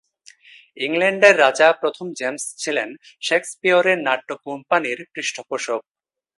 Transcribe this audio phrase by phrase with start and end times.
[0.77, 2.89] ইংল্যান্ডের রাজা প্রথম জেমস ছিলেন
[3.21, 5.81] শেকসপিয়রের নাট্য কোম্পানির পৃষ্ঠপোষক।